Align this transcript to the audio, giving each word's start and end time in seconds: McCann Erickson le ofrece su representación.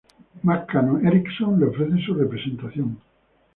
McCann 0.41 1.05
Erickson 1.05 1.57
le 1.59 1.67
ofrece 1.67 2.01
su 2.03 2.15
representación. 2.15 2.97